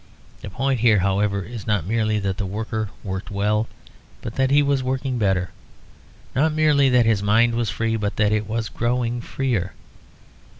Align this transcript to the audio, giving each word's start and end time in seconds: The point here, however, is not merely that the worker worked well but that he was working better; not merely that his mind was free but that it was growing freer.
The 0.41 0.49
point 0.49 0.79
here, 0.79 0.97
however, 0.97 1.43
is 1.43 1.67
not 1.67 1.85
merely 1.85 2.17
that 2.17 2.37
the 2.37 2.45
worker 2.47 2.89
worked 3.03 3.29
well 3.29 3.67
but 4.23 4.33
that 4.33 4.49
he 4.49 4.63
was 4.63 4.81
working 4.81 5.19
better; 5.19 5.51
not 6.35 6.53
merely 6.53 6.89
that 6.89 7.05
his 7.05 7.21
mind 7.21 7.53
was 7.53 7.69
free 7.69 7.95
but 7.95 8.15
that 8.15 8.31
it 8.31 8.47
was 8.47 8.67
growing 8.67 9.21
freer. 9.21 9.73